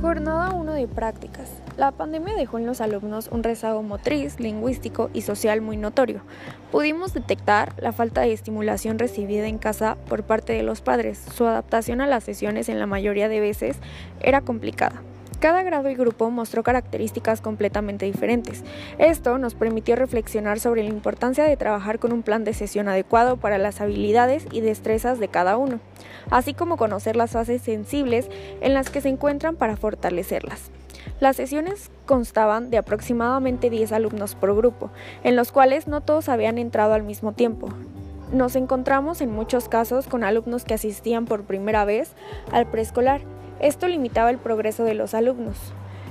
[0.00, 1.50] Jornada 1 de prácticas.
[1.76, 6.20] La pandemia dejó en los alumnos un rezago motriz, lingüístico y social muy notorio.
[6.70, 11.18] Pudimos detectar la falta de estimulación recibida en casa por parte de los padres.
[11.34, 13.78] Su adaptación a las sesiones en la mayoría de veces
[14.20, 15.02] era complicada.
[15.40, 18.64] Cada grado y grupo mostró características completamente diferentes.
[18.98, 23.36] Esto nos permitió reflexionar sobre la importancia de trabajar con un plan de sesión adecuado
[23.36, 25.78] para las habilidades y destrezas de cada uno,
[26.30, 28.28] así como conocer las fases sensibles
[28.60, 30.72] en las que se encuentran para fortalecerlas.
[31.20, 34.90] Las sesiones constaban de aproximadamente 10 alumnos por grupo,
[35.22, 37.68] en los cuales no todos habían entrado al mismo tiempo.
[38.32, 42.12] Nos encontramos en muchos casos con alumnos que asistían por primera vez
[42.52, 43.22] al preescolar
[43.60, 45.56] esto limitaba el progreso de los alumnos.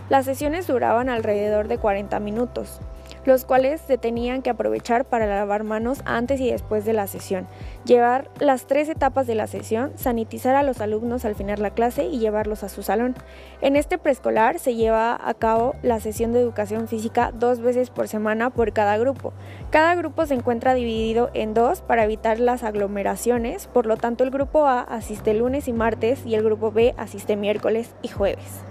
[0.10, 2.80] Las sesiones duraban alrededor de 40 minutos,
[3.28, 7.46] los cuales se tenían que aprovechar para lavar manos antes y después de la sesión,
[7.84, 12.06] llevar las tres etapas de la sesión, sanitizar a los alumnos al final la clase
[12.06, 13.16] y llevarlos a su salón.
[13.60, 18.08] En este preescolar se lleva a cabo la sesión de educación física dos veces por
[18.08, 19.34] semana por cada grupo.
[19.72, 24.32] Cada grupo se encuentra dividido en dos para evitar las aglomeraciones, por lo tanto el
[24.32, 28.64] grupo A asiste lunes y martes y el grupo B asiste miércoles y jueves.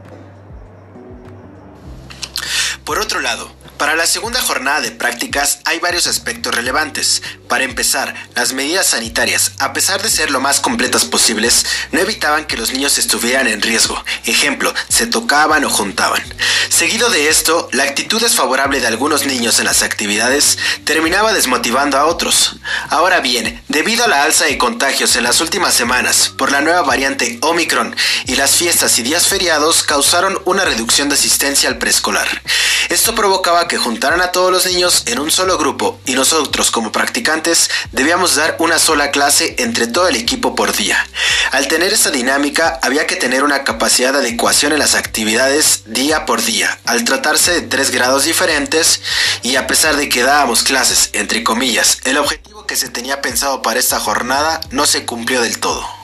[2.86, 7.20] Por otro lado, para la segunda jornada de prácticas hay varios aspectos relevantes.
[7.48, 12.46] Para empezar, las medidas sanitarias, a pesar de ser lo más completas posibles, no evitaban
[12.46, 14.02] que los niños estuvieran en riesgo.
[14.24, 16.22] Ejemplo, se tocaban o juntaban.
[16.68, 22.06] Seguido de esto, la actitud desfavorable de algunos niños en las actividades terminaba desmotivando a
[22.06, 22.56] otros.
[22.88, 26.82] Ahora bien, debido a la alza de contagios en las últimas semanas por la nueva
[26.82, 32.42] variante Omicron y las fiestas y días feriados causaron una reducción de asistencia al preescolar.
[32.88, 36.92] Esto provocaba que juntaran a todos los niños en un solo grupo y nosotros como
[36.92, 41.04] practicantes debíamos dar una sola clase entre todo el equipo por día.
[41.50, 46.26] Al tener esta dinámica había que tener una capacidad de adecuación en las actividades día
[46.26, 49.00] por día, al tratarse de tres grados diferentes
[49.42, 53.62] y a pesar de que dábamos clases entre comillas, el objetivo que se tenía pensado
[53.62, 55.95] para esta jornada no se cumplió del todo.